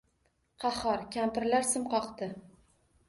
Qahhor, 0.63 1.03
Kampirlar 1.17 1.69
sim 1.73 1.85
qoqdi 1.93 2.35